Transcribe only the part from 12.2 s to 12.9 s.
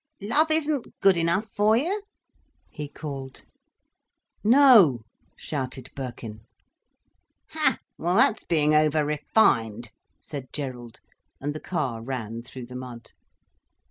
through the